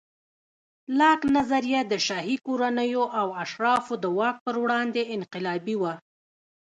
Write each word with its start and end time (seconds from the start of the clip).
لاک 0.99 1.21
نظریه 1.35 1.81
د 1.91 1.93
شاهي 2.07 2.37
کورنیو 2.45 3.03
او 3.19 3.27
اشرافو 3.43 3.93
د 4.03 4.05
واک 4.17 4.37
پر 4.45 4.55
وړاندې 4.63 5.01
انقلابي 5.15 5.75
وه. 5.81 5.93